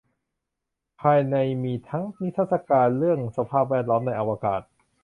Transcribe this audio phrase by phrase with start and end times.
[1.01, 4.61] ภายในมีทั้งนิทรรศการเรื่องสภาพแวดล้อมในอวกาศ